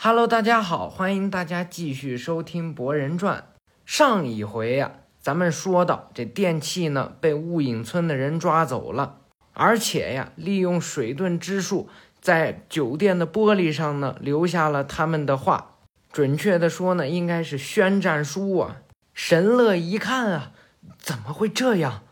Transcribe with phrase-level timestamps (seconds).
[0.00, 3.38] Hello，大家好，欢迎大家继续收听《博人传》。
[3.84, 9.16] 上一回呀，咱们说到这电器呢被雾隐村的人抓走了，
[9.54, 11.88] 而且呀，利用水遁之术，
[12.20, 15.74] 在酒店的玻璃上呢留下了他们的话。
[16.12, 18.76] 准确的说呢，应该是宣战书啊。
[19.12, 20.52] 神乐一看啊，
[20.96, 22.02] 怎么会这样？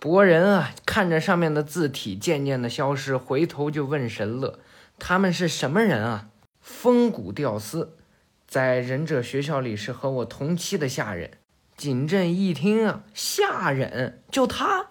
[0.00, 4.58] 博人啊，看着上面的字体渐渐的消失，回头就问神乐
[4.98, 6.30] ：“他们是什么人啊？”
[6.68, 7.96] 风骨吊丝，
[8.46, 11.30] 在忍者学校里是和我同期的下忍。
[11.78, 14.86] 景镇一听啊，下忍就他。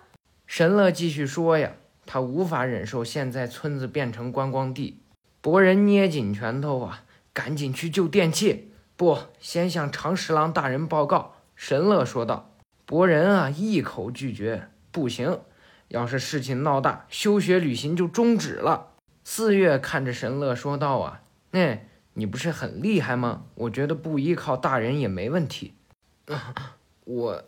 [0.48, 1.74] 神乐继续说呀，
[2.08, 5.02] 他无法忍受现在村子变成观光地。
[5.40, 8.72] 博人捏紧拳头啊，赶紧去救电器。
[8.98, 11.36] 不，先向长十郎大人报告。
[11.56, 12.56] 神乐说道。
[12.86, 14.68] 博人啊，一口拒绝。
[14.92, 15.40] 不行，
[15.90, 18.94] 要是事情闹大，休学旅行就终止了。
[19.24, 21.80] 四月看着神乐说道：“啊，那
[22.14, 23.46] 你不是很厉害吗？
[23.56, 25.74] 我觉得不依靠大人也没问题。
[27.06, 27.44] 我，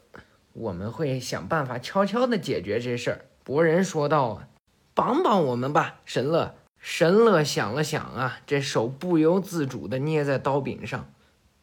[0.54, 4.48] 我们会想办法悄悄地解决这事儿。”博人说道：“啊，
[4.94, 11.12] 帮帮我们吧，神乐。”神乐想了想啊，这手不由自主地捏在刀柄上。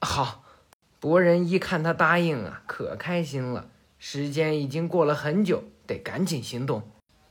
[0.01, 0.45] 好，
[1.01, 3.71] 博人一看他答应啊，可开心了。
[3.99, 5.65] 时间已经过了很久。
[5.87, 6.83] 得赶紧行动！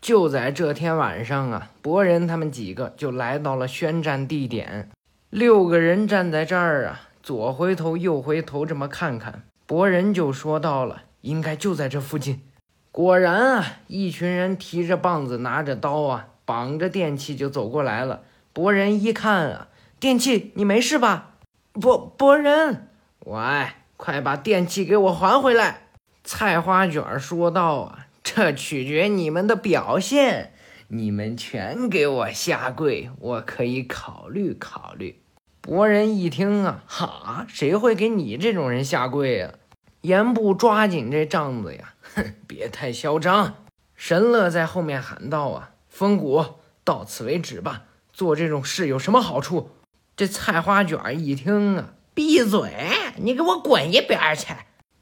[0.06, 4.92] 就在这天晚上啊，博人他们几个就来到了宣战地点。
[5.31, 12.44] 六个人站在这儿啊，左回头右回头这么看看，博人就说到了，应该就在这附近。
[12.92, 18.22] 果然啊，一群人提着棒子，拿着刀啊，绑着电器就走过来了。
[18.53, 19.69] 博人一看啊，
[20.00, 21.31] 电器，你没事吧？
[21.73, 22.90] 博博人，
[23.22, 25.88] 喂，快把电器给我还回来！
[26.23, 28.05] 菜花卷说道啊。
[28.26, 30.52] 这取决你们的表现，
[30.88, 35.22] 你们全给我下跪，我可以考虑考虑。
[35.62, 39.53] 博人一听啊，哈，谁会给你这种人下跪呀？
[40.02, 43.56] 严部抓紧这帐子呀，哼，别太嚣张。
[43.96, 46.44] 神乐在后面喊道啊，风骨，
[46.84, 47.84] 到此为止吧。
[48.12, 49.69] 做这种事有什么好处？
[50.18, 52.74] 这菜花卷一听啊，闭嘴，
[53.18, 54.47] 你给我滚一边去！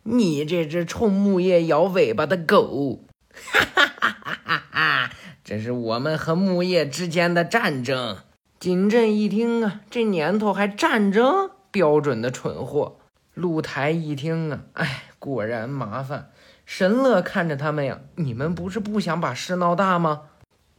[0.04, 3.06] 你这只冲木叶摇尾巴的狗！
[3.34, 5.10] 哈哈哈哈哈哈！
[5.44, 8.18] 这是我们和木叶之间的战争。
[8.60, 11.52] 景镇一听啊，这年头还战争？
[11.72, 13.00] 标准的蠢货。
[13.34, 16.30] 露台一听啊，哎，果然麻烦。
[16.66, 20.22] 神乐看着他们呀，你们不是不想把事闹大吗？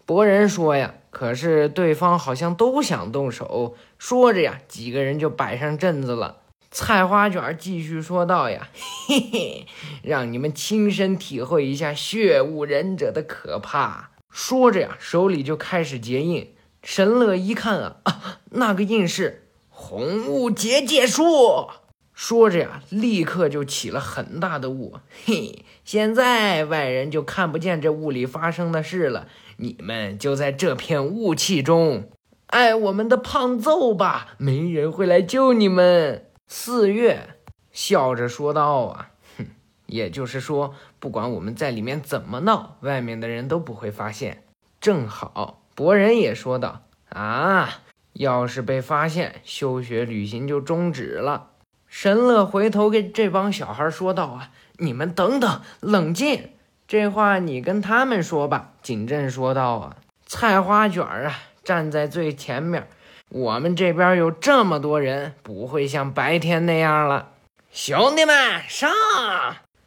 [0.07, 3.75] 博人说呀，可是对方好像都想动手。
[3.99, 6.39] 说着呀，几个人就摆上阵子了。
[6.75, 8.69] 菜花卷继续说道：“呀，
[9.07, 9.67] 嘿嘿，
[10.03, 16.53] 让你们亲身体会一下血雾忍者的可怕。”说着呀，手里就开始结印。
[16.83, 21.69] 神乐一看啊， 啊，那个印是红雾结界术。
[22.13, 24.99] 说着呀，立刻就起了很大的雾。
[25.25, 29.29] 嘿，现在外人就看不见这雾里发生的事了。
[29.59, 32.11] 你们就在这片雾气中，
[32.49, 36.27] 爱我们的胖揍吧，没人会来救你们。
[36.47, 37.37] 四月
[37.73, 39.47] 笑着说道：“啊，哼，
[39.87, 44.45] 也就是说，不管我们在里面怎么闹，外面的人都不会发现。
[44.81, 47.81] 正好，博人也说道：啊，
[48.13, 51.51] 要是被发现，休学旅行就终止了。”
[51.89, 56.51] 神乐回头跟这帮小孩说道：“啊，你们等等，冷静，
[56.87, 59.97] 这话你跟他们说吧。”景镇说道：“啊，
[60.27, 62.89] 菜花卷儿啊，站在最前面。”
[63.35, 67.31] 我们这边有这么多人，不会像白天那样了。
[67.73, 68.89] 兄弟们，上！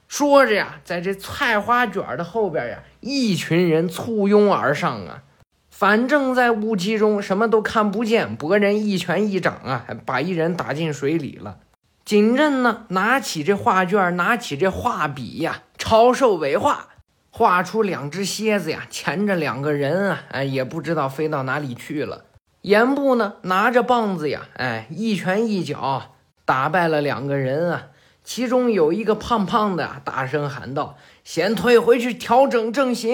[0.09, 5.23] 说着呀，在这菜花卷的后边呀，一群人簇拥而上啊。
[5.71, 8.35] 反正，在雾气中什么都看不见。
[8.35, 11.59] 博人一拳一掌啊，把一人打进水里了。
[12.03, 16.89] 景镇呢，拿起这画卷，拿起这画笔呀，抄手尾画，
[17.29, 22.25] 画出两只蝎子呀，钳着两个人啊，哎，也不知道飞到哪里去了。
[22.61, 26.15] 严部呢，拿着棒子呀，哎，一拳一脚
[26.45, 27.87] 打败了两个人啊。
[28.23, 33.13] 其中有一个胖胖的，大声喊道：“先退回去调整阵型。”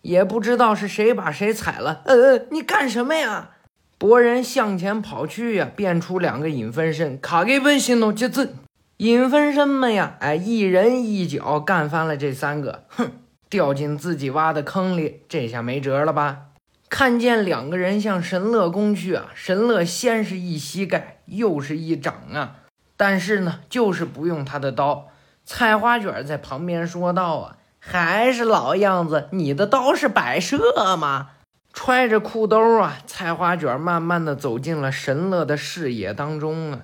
[0.00, 2.00] 也不知道是谁把谁踩了。
[2.06, 3.50] 呃，你干什么呀？
[3.98, 8.48] 博人向前跑去呀，变出两个影分身，卡给本心喽，这这
[8.96, 13.10] 影分身们呀，哎，一人一脚干翻了这三个，哼，
[13.50, 16.49] 掉进自己挖的坑里，这下没辙了吧？
[16.90, 19.30] 看见两个人向神乐攻去啊！
[19.34, 22.56] 神乐先是一膝盖，又是一掌啊！
[22.96, 25.06] 但是呢，就是不用他的刀。
[25.44, 31.30] 菜花卷在旁边说道：“啊，还是老样子，你的刀是摆设吗？
[31.72, 36.80] 揣着裤兜啊，菜花卷慢慢的走进了神乐的视野当中啊。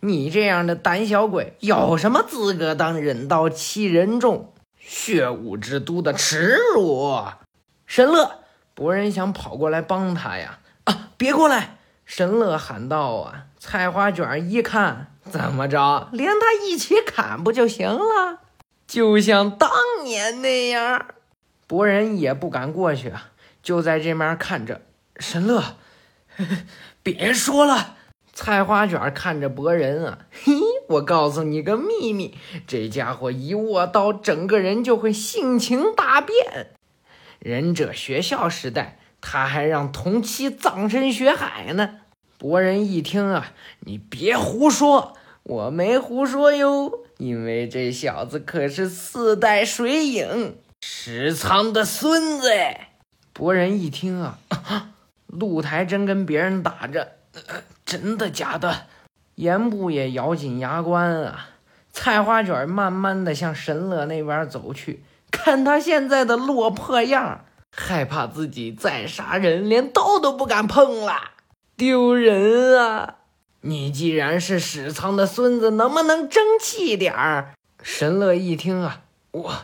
[0.00, 4.52] 你这样的胆小鬼，有什么资格当忍道欺人众？
[4.78, 7.24] 血武之都的耻辱！
[7.84, 8.44] 神乐，
[8.78, 11.78] 博人想跑过来帮他呀，啊，别过来！
[12.04, 13.46] 神乐喊道啊。
[13.58, 18.38] 菜花卷一看，怎么着，连他一起砍不就行了？
[18.86, 19.68] 就像当
[20.04, 21.06] 年那样，
[21.66, 23.30] 博人也不敢过去啊，
[23.64, 24.82] 就在这面看着。
[25.16, 25.60] 神乐，
[27.02, 27.96] 别说了。
[28.32, 30.52] 菜花卷看着博人啊，嘿，
[30.90, 32.38] 我告诉你个秘密，
[32.68, 36.76] 这家伙一握刀，整个人就会性情大变。
[37.38, 42.00] 忍者学校时代，他还让同期葬身血海呢。
[42.38, 52.92] 博人一听啊，你别胡说，我没胡说哟，因为这小子可是四代水影石仓的孙子哎。
[53.32, 54.38] 博人一听啊，
[55.26, 57.16] 露台真跟别人打着。
[57.32, 58.86] 呃真的假的？
[59.36, 61.50] 言部也咬紧牙关啊。
[61.92, 67.44] 菜花卷慢慢的向神乐那边走去，看他现在的落魄样，
[67.76, 71.32] 害怕自己再杀人，连刀都不敢碰了，
[71.76, 73.16] 丢人啊！
[73.62, 77.54] 你既然是史仓的孙子，能不能争气点儿？
[77.82, 79.02] 神乐一听啊，
[79.32, 79.54] 我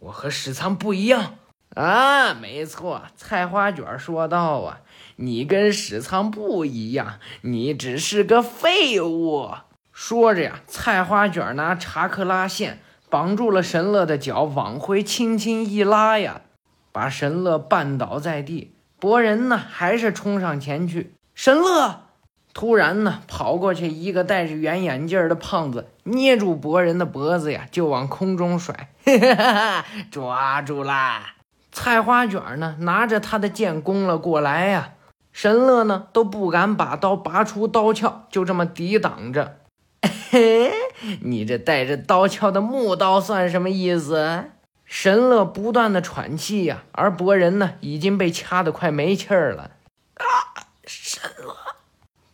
[0.00, 1.36] 我和史仓不一样
[1.74, 3.02] 啊，没错。
[3.16, 4.80] 菜花卷说道啊。
[5.16, 9.50] 你跟史仓不一样，你只是个废物。
[9.92, 16.42] 说着呀，菜花卷拿查克拉线绑住了神乐的脚，往回轻轻一拉呀，
[16.92, 18.72] 把神乐绊倒在地。
[19.00, 21.12] 博人呢，还是冲上前去。
[21.34, 22.02] 神乐
[22.52, 28.90] 突然呢，跑过去，一个戴着圆眼镜的胖子捏住博人的脖子呀，就往空中甩。
[30.10, 31.34] 抓住啦！
[31.70, 34.94] 菜花卷呢，拿着他的剑攻了过来呀。
[35.32, 39.58] 神乐呢都不敢把刀拔出刀鞘，就这么抵挡着。
[40.30, 40.70] 嘿，
[41.22, 44.44] 你这带着刀鞘的木刀算什么意思？
[44.84, 49.72] 神乐不断的喘气呀，而博人呢已经被掐得快没气儿了。
[50.14, 50.24] 啊，
[50.86, 51.54] 神乐，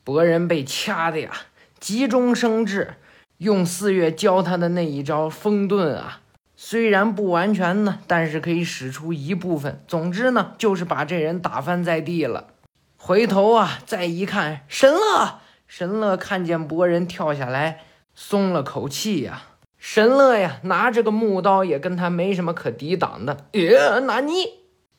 [0.03, 1.31] 博人被掐的呀，
[1.79, 2.95] 急中生智，
[3.39, 6.21] 用四月教他的那一招风遁啊，
[6.57, 9.83] 虽然不完全呢，但是可以使出一部分。
[9.87, 12.49] 总之呢，就是把这人打翻在地了。
[12.97, 15.41] 回头啊，再一看，神乐，
[15.77, 17.81] 神乐看见博人跳下来，
[18.15, 19.43] 松了口气呀。
[19.77, 23.39] 神乐呀，拿着个木刀也跟他没什么可抵挡的。
[23.55, 24.35] 耶，纳尼？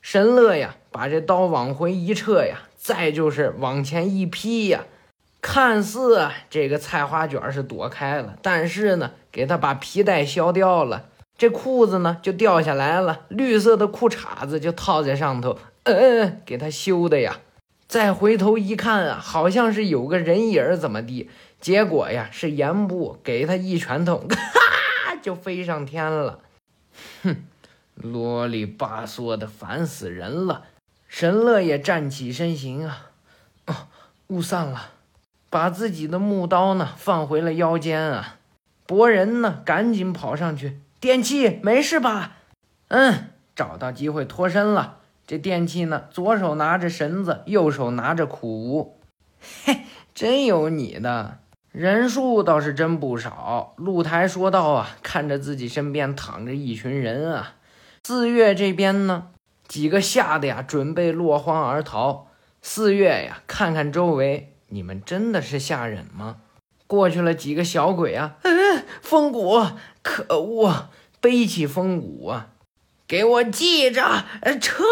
[0.01, 4.83] 神乐呀，把这刀往回一撤呀，再就是往前一劈呀。
[5.42, 11.06] 看似这个菜花卷是躲开了，但是呢，给他把皮带削掉了，
[11.38, 17.39] 这裤子呢就掉下来了，绿色的裤衩子就套在上头，嗯，给他修的呀。
[17.95, 21.30] 再回头一看啊，好像是有个人影儿，怎么地？
[21.62, 26.42] 结果呀，是严部给他一拳头，咔 就飞上天了。
[27.24, 27.38] 哼，
[27.95, 30.63] 啰里吧嗦的，烦死人了。
[31.07, 33.12] 神乐也站起身形啊，
[33.68, 33.88] 哦，
[34.27, 34.89] 雾散了，
[35.50, 38.36] 把自己的木刀呢放回了腰间啊。
[38.86, 42.33] 博人呢，赶紧跑上去，电器没事吧？
[42.89, 44.97] 嗯，找到机会脱身了。
[45.27, 49.00] 这电器呢，左手拿着绳子，右手拿着苦无，
[49.63, 49.81] 嘿，
[50.13, 51.39] 真有你的！
[51.72, 53.73] 人数倒是真不少。
[53.78, 57.56] 露台说道啊，看着自己身边躺着一群人啊。
[58.04, 59.30] 四月这边呢，
[59.68, 62.28] 几个吓得呀，准备落荒而逃。
[62.61, 66.38] 四月呀，看看周围，你们真的是吓人吗？
[66.88, 69.59] 过去了几个小鬼啊，嗯，风骨，
[70.04, 72.50] 可恶，背起风骨啊！
[73.07, 74.24] 给我记着，
[74.59, 74.83] 撤！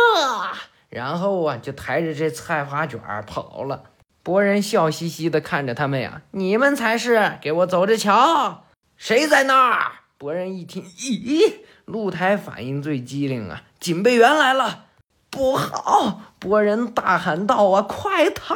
[0.90, 3.84] 然后啊，就抬着这菜花卷跑了。
[4.22, 7.38] 博人笑嘻嘻地看着他们呀，你们才是！
[7.42, 8.66] 给我走着瞧，
[8.96, 9.92] 谁在那儿？
[10.18, 11.56] 博人一听，咦，
[11.86, 14.86] 露台反应最机灵啊，警备员来了！
[15.30, 16.22] 不好！
[16.40, 18.56] 博人大喊道：“啊，快逃！”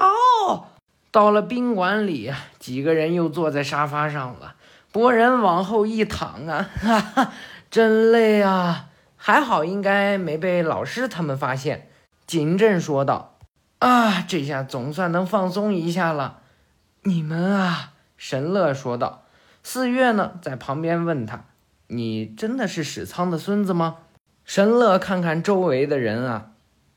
[1.12, 4.54] 到了宾馆里，几个人又坐在沙发上了。
[4.92, 7.34] 博人往后一躺啊，哈哈，
[7.72, 8.86] 真累啊！
[9.28, 11.90] 还好，应该没被老师他们发现。
[12.26, 13.38] 景镇说道
[13.80, 16.40] ：“啊，这下总算能放松一下了。”
[17.04, 19.26] 你们啊，神乐说道。
[19.64, 21.44] 四月呢，在旁边问他
[21.88, 23.98] ：“你真的是史仓的孙子吗？”
[24.48, 26.52] 神乐看看周围的人啊，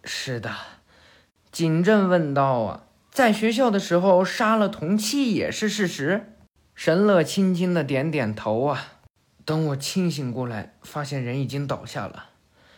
[0.04, 0.52] 是的。
[1.50, 6.34] 景镇问道：“啊，在学校的时候杀了同期也是事实？”
[6.76, 8.99] 神乐轻轻的点点头啊。
[9.50, 12.26] 等我清醒过来，发现人已经倒下了。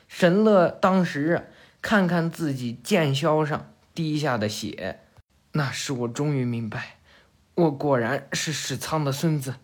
[0.09, 1.51] 神乐当时
[1.83, 5.01] 看看自己剑鞘上滴下的血，
[5.53, 6.97] 那时我终于明白，
[7.57, 9.57] 我果然是史仓的孙子。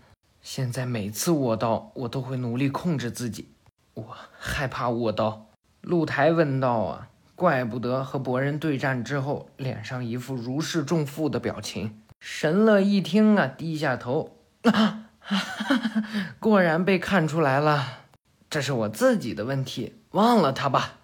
[0.42, 3.48] 现在每次握刀，我都会努力控制自己。
[3.94, 5.46] 我害怕握刀。
[5.80, 15.07] 露台问道：“啊，怪不得和博人对战之后，脸上一副如释重负的表情。”神乐一听啊，低下头，啊，
[16.40, 18.04] 果然被看出来了。
[18.50, 20.94] 这是我自己的问题，忘了他吧。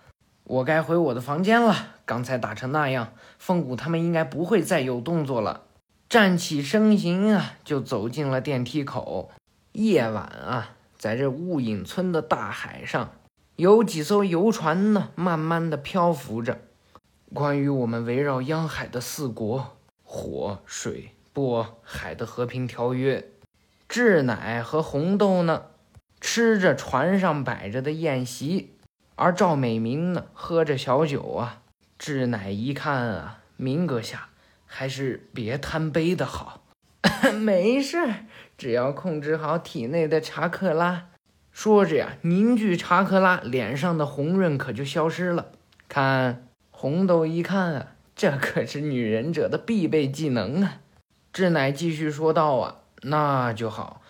[0.44, 1.74] 我该回我的房间了。
[2.06, 5.62] 刚才打成那样，凤谷他们应该不会再有动作了。
[6.08, 9.30] 站起身形啊，就走进了电梯口。
[9.72, 13.12] 夜晚啊，在这雾隐村的大海上，
[13.56, 16.58] 有几艘游船呢，慢慢的漂浮着。
[17.32, 23.26] 关于我们围绕央海的四国火、水、波、海的和平条约，
[23.88, 25.66] 志乃和红豆呢？
[26.20, 28.74] 吃着船上摆着的宴席，
[29.14, 31.60] 而赵美明呢，喝着小酒啊。
[31.98, 34.30] 志乃一看啊，明阁下
[34.66, 36.64] 还是别贪杯的好。
[37.38, 37.98] 没事，
[38.56, 41.08] 只要控制好体内的查克拉。
[41.52, 45.52] 说着呀，凝聚查克拉，脸上的红润可就消失了。
[45.88, 50.80] 看红豆一看啊，这可是女忍者的必备技能啊。
[51.32, 54.00] 志乃继续说道啊，那就好。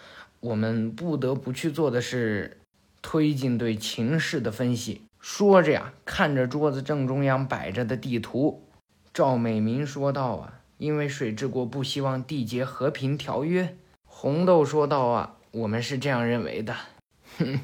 [0.40, 2.58] 我们不得不去做的是
[3.00, 5.02] 推进对情势的分析。
[5.18, 8.62] 说着呀，看着桌子正中央摆着的地图，
[9.12, 13.74] 赵美明说道：“啊，因为水之国不希望缔结和平条约。”
[14.06, 16.76] 红豆说道：“啊，我们是这样认为的。
[17.38, 17.60] 哼，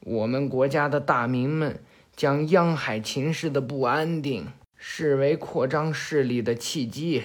[0.00, 1.80] 我们国家的大民们
[2.14, 7.22] 将央海情势的不安定视为扩张势力的契机。”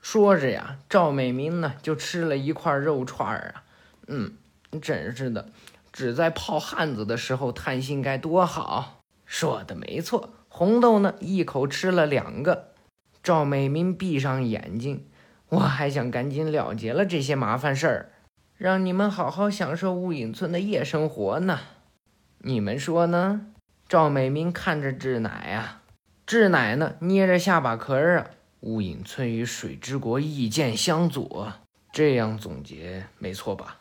[0.00, 3.64] 说着呀，赵美明呢就吃了一块肉串儿啊。
[4.06, 4.32] 嗯，
[4.80, 5.50] 真是的，
[5.92, 9.00] 只在泡汉子的时候贪心该多好。
[9.26, 12.70] 说的没错，红豆呢一口吃了两个。
[13.22, 15.06] 赵美明闭上眼睛，
[15.50, 18.10] 我还想赶紧了结了这些麻烦事儿，
[18.56, 21.60] 让你们好好享受雾隐村的夜生活呢。
[22.38, 23.46] 你们说呢？
[23.86, 25.82] 赵美明看着志乃啊，
[26.24, 28.26] 志乃呢捏着下巴壳儿啊。
[28.60, 31.50] 雾隐村与水之国意见相左，
[31.92, 33.78] 这样总结没错吧？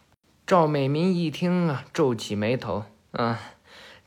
[0.47, 2.85] 赵美明一听啊，皱起眉头。
[3.11, 3.39] 啊，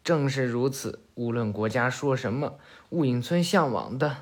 [0.03, 1.01] 正是如此。
[1.15, 2.55] 无论国家说什么，
[2.89, 4.17] 雾隐村向往的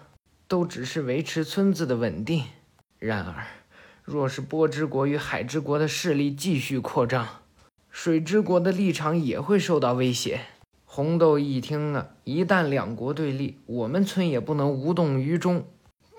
[0.49, 2.45] 都只是维持村子的稳定。
[2.99, 3.47] 然而，
[4.03, 7.29] 若是波之国与海之国的势力继续扩张，
[7.91, 10.41] 水之国的立场也会受到威胁。
[10.85, 15.65] 红豆一听啊，一旦两国对立，我们村也不能无动于衷。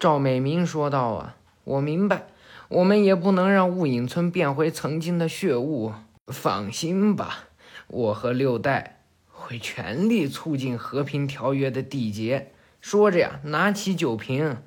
[0.01, 2.23] 赵美明说道：“啊，我明白。”
[2.69, 5.93] 我们也不能让雾隐村变回曾经的血雾。
[6.25, 7.49] 放心吧，
[7.87, 12.51] 我和六代会全力促进和平条约的缔结。
[12.79, 14.57] 说着呀，拿起酒瓶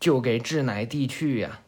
[0.00, 1.60] 就给志乃递去呀。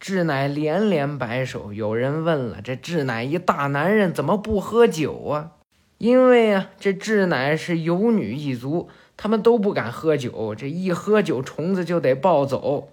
[0.00, 1.74] 志乃连连摆手。
[1.74, 5.52] 有人问了：这志乃一大男人怎么不喝酒啊？
[5.98, 8.88] 因为啊，这志乃是有女一族，
[9.22, 10.52] 他们都不敢喝酒。
[10.52, 12.90] 这一喝酒，虫子就得暴走。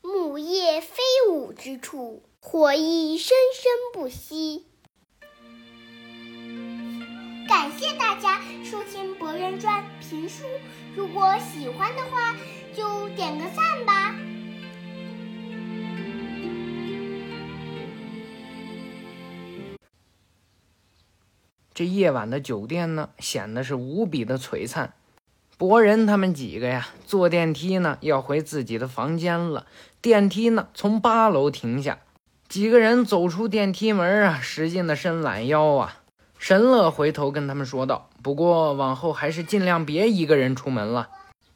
[0.00, 4.66] 木叶飞舞之处，火意生生不息。
[7.48, 10.44] 感谢大家收听《博人传》评书，
[10.94, 12.36] 如果喜欢的话，
[12.72, 14.14] 就点个赞吧。
[21.74, 24.94] 这夜晚的酒店呢，显得是无比的璀璨。
[25.56, 29.66] 博人他们几个呀，坐电梯呢，要回自己的房间了。
[30.02, 32.00] 电梯呢，从八楼停下，
[32.48, 36.00] 几个人走出电梯门啊，使劲的伸懒腰啊。
[36.38, 41.08] 神乐回头跟他们说道：“不过往后还是尽量别一个人出门了。”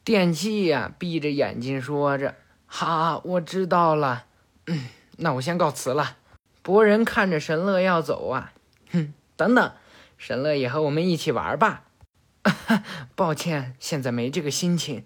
[0.03, 4.23] 电器呀，闭着眼睛说着：“好，我知道了。
[4.65, 4.85] 嗯，
[5.17, 6.15] 那我先告辞了。”
[6.63, 8.53] 博人看着神乐要走啊，
[8.91, 9.71] 哼，等等，
[10.17, 11.83] 神乐也和我们一起玩吧。
[13.15, 15.05] 抱歉，现在没这个心情。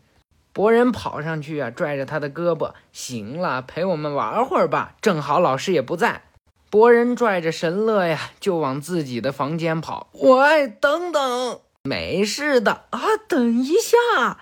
[0.52, 2.74] 博人跑上去啊，拽着他的胳膊。
[2.92, 6.24] 行了，陪我们玩会儿吧，正好老师也不在。
[6.70, 10.10] 博人拽着神乐呀，就往自己的房间跑。
[10.14, 14.38] 喂，等等，没事的啊，等一下。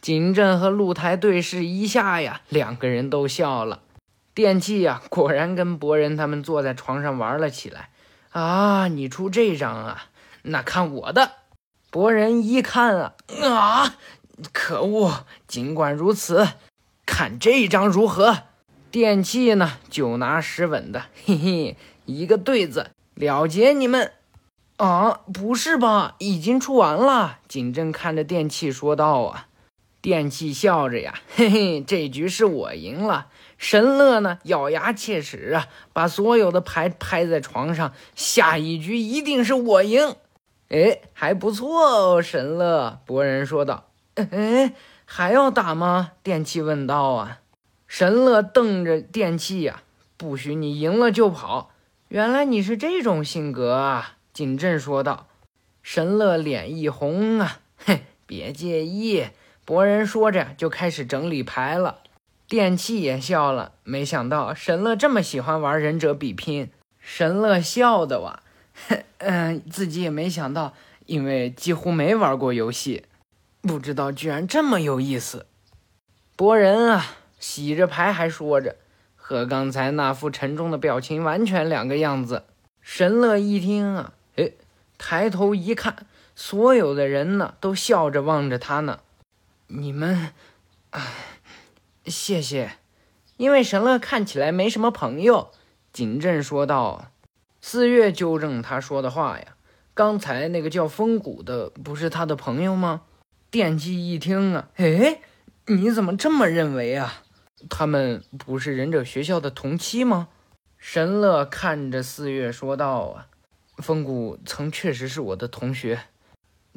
[0.00, 3.82] 景镇和露台对视一下呀，两个人都笑了。
[4.32, 7.90] 电器呀，果然跟博人他们坐在床上玩了起来。
[8.30, 10.04] 啊，你出这张啊？
[10.42, 11.32] 那看我的。
[11.90, 13.96] 博人一看啊啊！
[14.52, 15.24] 可恶！
[15.46, 16.46] 尽管如此，
[17.06, 18.42] 看这张如何？
[18.90, 19.78] 电器呢？
[19.88, 24.12] 就拿十稳的，嘿嘿，一个对子，了结你们！
[24.76, 26.14] 啊，不是吧？
[26.18, 27.38] 已经出完了。
[27.48, 29.48] 景镇看着电器说道：“啊，
[30.02, 33.28] 电器笑着呀，嘿嘿，这局是我赢了。
[33.56, 40.14] 神乐呢，咬牙切齿啊，把所有的牌拍在床上，下一局一定是我赢。
[40.68, 43.00] 哎，还不错哦，神乐。
[43.06, 43.90] 博人说道。
[44.14, 46.12] 哎，还要打吗？
[46.22, 47.40] 电器问道啊。
[47.86, 49.82] 神乐瞪着电器呀，
[50.16, 51.70] 不许你赢了就跑。
[52.08, 55.26] 原来你是这种性格啊，景镇说道。
[55.82, 59.28] 神乐脸一红啊，哼，别介意。
[59.64, 62.00] 博人说着就开始整理牌了。
[62.46, 66.70] 电器也笑了，没想到神乐这么喜欢玩忍者比拼。
[66.98, 68.42] 神乐笑的哇，
[69.18, 70.74] 嗯，自己也没想到，
[71.06, 73.04] 因为几乎没玩过游戏，
[73.60, 75.46] 不知道居然这么有意思。
[76.36, 77.04] 博人啊，
[77.38, 78.76] 洗着牌还说着，
[79.16, 82.44] 和刚才那副沉重的表情完全两个样子。
[82.80, 84.52] 神乐一听啊，哎，
[84.96, 89.00] 抬头一看，所有的人呢都笑着望着他呢。
[89.66, 90.32] 你们，
[90.90, 91.06] 啊。
[92.06, 92.78] 谢谢，
[93.36, 95.50] 因为神乐看起来没什么朋友。
[95.92, 97.10] 景镇说道。
[97.60, 99.56] 四月纠正他说的话呀，
[99.94, 103.02] 刚才那个叫风谷的不是他的朋友吗？
[103.50, 105.20] 电击一听啊，哎，
[105.66, 107.24] 你怎么这么认为啊？
[107.68, 110.28] 他们不是忍者学校的同期吗？
[110.76, 113.26] 神乐看着四月说道啊，
[113.78, 116.02] 风谷曾确实是我的同学，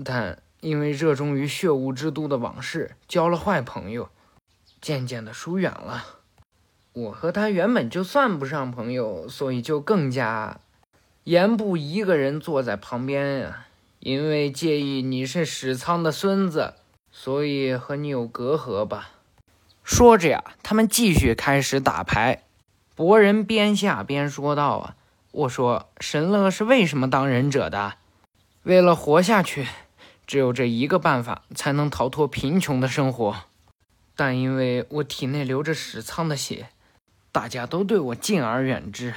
[0.04, 4.10] 但因为热衷于血雾之都的往事，交了坏朋友。
[4.82, 6.04] 渐渐的疏远了，
[6.94, 10.60] 我和他原本就算不上朋友，所以就更加。
[11.24, 13.68] 言部一个人坐在旁边呀，
[14.00, 16.74] 因为介意你是史仓的孙子，
[17.12, 19.12] 所以和你有隔阂吧。
[19.84, 22.42] 说着呀，他们继续开始打牌。
[22.96, 24.96] 博人边下边说道：“啊，
[25.32, 27.94] 我说神乐是为什么当忍者的？
[28.64, 29.68] 为了活下去，
[30.26, 33.44] 只有这一个办法，才能逃脱贫穷的生活。”
[34.18, 36.70] 但因为我体内流着史仓的血，
[37.32, 39.14] 大家都对我敬而远之。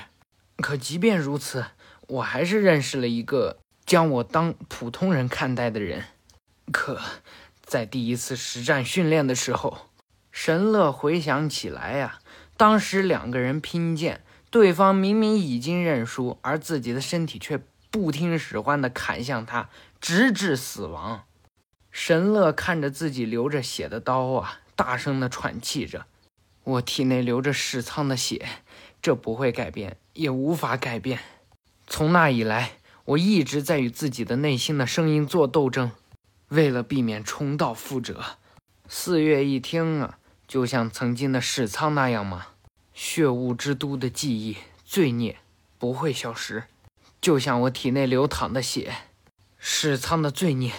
[0.58, 1.64] 可即便如此，
[2.08, 6.04] 我还是认识了一个将我当普通人看待的人。
[6.72, 7.00] 可，
[7.62, 9.90] 在第一次实战训练的时候，
[10.30, 12.18] 神乐回想起来呀，
[12.56, 19.68] 当时两个人拼剑，对方明明已经认输，而自己的身体却不听使唤地砍向他，
[20.00, 21.24] 直至死亡。
[21.90, 24.60] 神乐看着自己流着血的刀啊。
[24.76, 26.06] 大声地喘气着，
[26.64, 28.44] 我体内流着史仓的血，
[29.00, 31.20] 这不会改变，也无法改变。
[31.86, 32.72] 从那以来，
[33.04, 35.90] 我一直在与自己的内心的声音做斗争，
[36.48, 38.22] 为了避免重蹈覆辙。
[38.88, 42.46] 四月一听啊，就像曾经的史仓那样吗？
[42.92, 45.38] 血雾之都的记忆、罪孽
[45.78, 46.64] 不会消失，
[47.20, 48.94] 就像我体内流淌的血，
[49.58, 50.72] 史仓的罪孽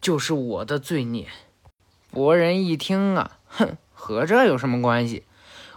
[0.00, 1.28] 就是我的罪孽。
[2.10, 3.38] 博人一听啊。
[3.48, 5.24] 哼，和这有什么关系？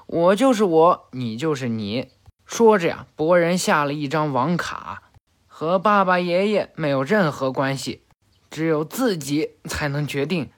[0.06, 2.10] 我就是我，你就是你。
[2.50, 5.04] 说着呀，博人下了一张网卡，
[5.46, 8.02] 和爸爸、爷爷没有任何关系，
[8.50, 10.50] 只有自己才能决定。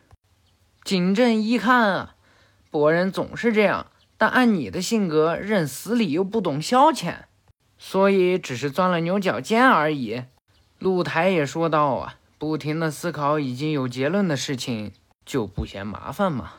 [0.86, 2.16] 景镇一看啊，
[2.72, 7.26] 博人总是这样，但按你的性格，认死理又不懂消遣，
[7.78, 10.24] 所以只是钻了牛角尖而已。
[10.80, 14.94] 露台也说道啊，不停的思考已经有结论的事情，
[15.26, 16.54] 就不嫌麻烦吗？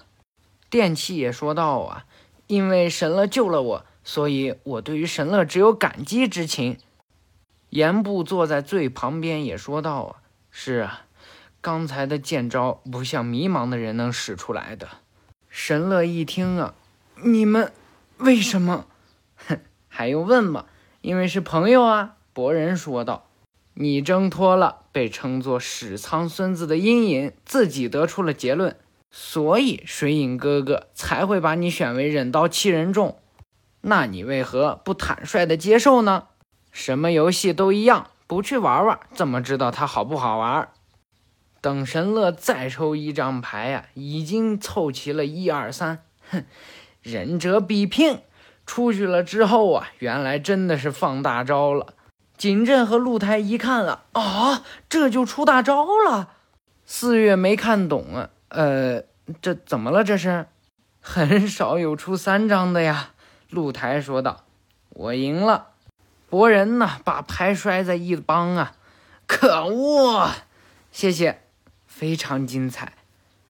[0.68, 2.04] 电器也说道啊，
[2.48, 6.78] 因为神了救了我，所以我对于神乐只有感激之情。
[7.70, 10.16] 言部坐在最旁边也说道啊，
[10.50, 11.06] 是啊，
[11.60, 14.88] 刚才的剑招不像迷茫的人能使出来的。
[15.48, 16.74] 神乐一听啊，
[17.22, 17.72] 你们
[18.18, 18.86] 为什么？
[19.36, 20.66] 哼，还用问吗？
[21.00, 22.16] 因为是朋友啊。
[22.34, 23.26] 博人说道，
[23.74, 28.76] 你挣脱了被称作史仓孙子的阴影，自己得出了结论。
[29.10, 33.18] 所以水影哥哥才会把你选为忍刀七人众，
[33.82, 36.24] 那你为何不坦率的接受呢？
[36.70, 40.68] 什么游戏都一样，不去玩玩，怎么知道它好不好玩？
[41.60, 46.44] 等神乐再抽一张牌呀，已经凑齐了一二三，哼，
[47.02, 48.20] 忍者比拼
[48.66, 51.94] 出去了之后啊，原来真的是放大招了。
[52.36, 56.30] 景镇和露台一看啊，啊，这就出大招了。
[56.84, 58.30] 四月没看懂啊。
[58.48, 59.02] 呃，
[59.40, 60.02] 这怎么了？
[60.02, 60.46] 这是
[61.00, 63.11] 很少有出三张的呀。
[63.52, 64.44] 露台说道
[64.90, 65.68] ：“我赢了。”
[66.28, 68.74] 博人呢，把牌摔在一帮啊！
[69.26, 70.30] 可恶！
[70.90, 71.42] 谢谢，
[71.86, 72.94] 非常精彩。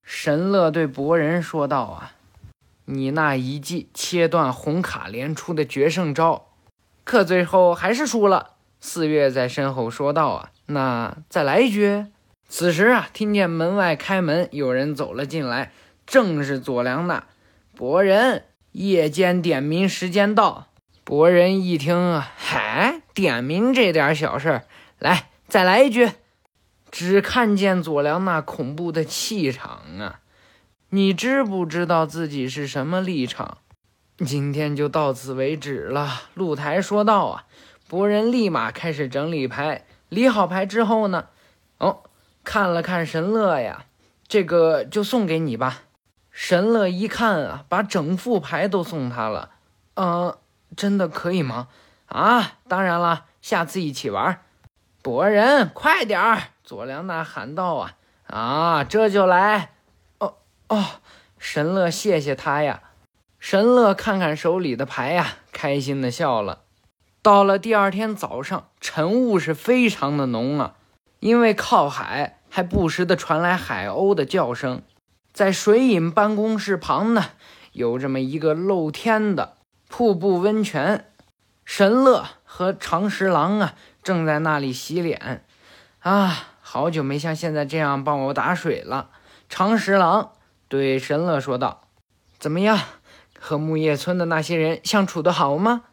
[0.02, 2.12] 神乐对博人说道：“啊，
[2.86, 6.48] 你那一记切断红卡连出的决胜招，
[7.04, 12.06] 可最后还是输了。”四月在身后说道：“啊，那再来一局。”
[12.48, 15.72] 此时啊，听见门外开门，有人走了进来。
[16.04, 17.24] 正是左良娜。
[17.74, 20.66] 博人，夜间点名时间到。
[21.04, 24.64] 博人一听啊，嗨，点名这点小事儿，
[24.98, 26.10] 来，再来一句。
[26.90, 30.20] 只看见左良那恐怖的气场啊！
[30.90, 33.58] 你知不知道自己是什么立场？
[34.18, 36.22] 今天就到此为止了。
[36.34, 37.44] 露台说道啊，
[37.88, 39.86] 博人立马开始整理牌。
[40.10, 41.28] 理好牌之后呢，
[41.78, 42.02] 哦，
[42.44, 43.86] 看了看神乐呀，
[44.28, 45.84] 这个就送给你吧。
[46.44, 49.50] 神乐一看啊，把整副牌都送他了。
[49.94, 50.40] 呃，
[50.76, 51.68] 真的可以吗？
[52.06, 54.42] 啊，当然了，下次一起玩。
[55.04, 56.48] 博人，快点儿！
[56.64, 57.94] 佐良娜喊道：“啊
[58.26, 59.70] 啊，这就来！
[60.18, 60.34] 哦
[60.66, 60.84] 哦，
[61.38, 62.82] 神乐，谢谢他呀！”
[63.38, 66.62] 神乐看看手里的牌呀，开心的笑了。
[67.22, 70.74] 到了第二天早上，晨雾是非常的浓啊，
[71.20, 74.82] 因为靠海，还不时的传来海鸥的叫声。
[75.32, 77.30] 在水影办公室旁呢，
[77.72, 79.56] 有这么一个露天的
[79.88, 81.10] 瀑布温泉，
[81.64, 83.74] 神乐和长十郎啊。
[84.02, 85.44] 正在那里洗脸，
[86.00, 89.10] 啊，好久没像现在这样帮我打水了。
[89.48, 90.32] 长十郎
[90.66, 91.82] 对神乐说道
[92.40, 92.80] ：“怎么样，
[93.38, 95.84] 和木叶村的那些人相处的好吗？”“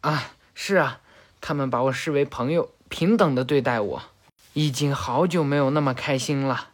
[0.00, 1.00] 啊，是啊，
[1.42, 4.02] 他们把我视为朋友，平等的对待我。
[4.54, 6.69] 已经好久没有那么开心了。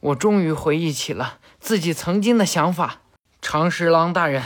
[0.00, 3.00] 我终于回忆起了自己曾经的想法。”
[3.40, 4.42] 长十郎大人，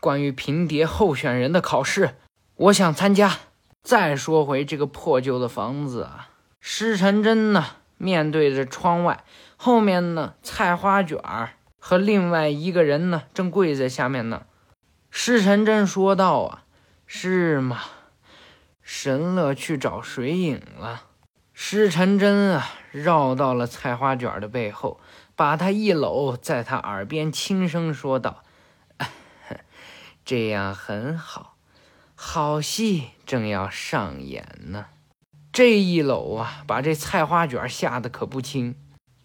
[0.00, 2.16] 关于平蝶候选人的考试，
[2.56, 3.38] 我想参加。
[3.82, 7.66] 再说回这个破旧的房子啊，施成真呢
[7.98, 9.22] 面对着窗外，
[9.56, 14.46] 后面呢菜花卷儿和另外一个人呢正跪在下面呢。
[15.10, 16.64] 施成真说道：“啊，
[17.06, 17.82] 是吗？
[18.82, 21.02] 神乐去找水影了。”
[21.66, 25.00] 施晨真啊绕到了菜花卷的背后，
[25.34, 28.42] 把他一搂，在他耳边轻声说道
[30.26, 31.56] ：“这样很好。”
[32.14, 34.88] 好戏正要上演呢，
[35.54, 38.76] 这一搂啊，把这菜花卷吓得可不轻。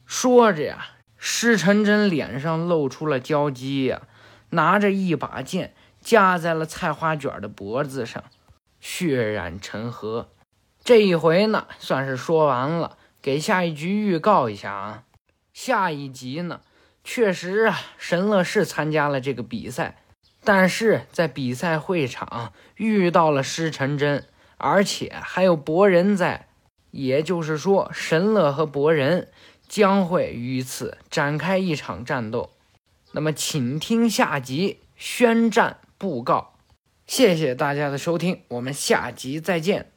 [0.06, 4.04] 说着呀，施晨真脸上露出了焦急呀，
[4.52, 8.24] 拿着一把剑架在了菜花卷的脖子上，
[8.80, 10.30] 血染成河。
[10.90, 12.98] 这一回呢，算是说完了。
[13.22, 15.04] 给下一局预告一下啊，
[15.54, 16.62] 下一集呢，
[17.04, 20.02] 确实啊，神乐是参加了这个比赛。
[20.44, 24.26] 但是在比赛会场遇到了施成真，
[24.58, 26.48] 而且还有博人在，
[26.90, 29.28] 也就是说，神乐和博人
[29.68, 32.50] 将会于此展开一场战斗。
[33.12, 36.56] 那么，请听下集宣战布告。
[37.06, 39.92] 谢谢大家的收听，我们下集再见。